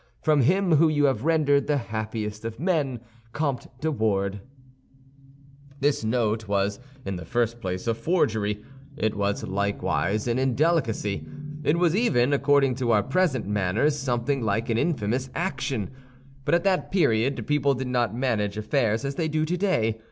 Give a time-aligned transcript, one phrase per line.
[0.23, 3.01] From him whom you have rendered the happiest of men,
[3.33, 4.39] COMTE DE WARDES
[5.79, 8.63] This note was in the first place a forgery;
[8.97, 11.23] it was likewise an indelicacy.
[11.63, 15.91] It was even, according to our present manners, something like an infamous action;
[16.45, 19.99] but at that period people did not manage affairs as they do today.